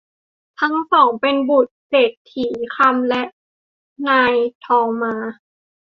[0.59, 4.33] ทั้งสองเป็นบุตรเศรษฐีคำ และคุณนาย
[4.65, 5.13] ทองมา